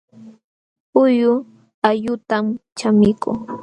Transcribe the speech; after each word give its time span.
Huyu 0.93 1.31
allqutam 1.87 2.45
chamikuu 2.77 3.37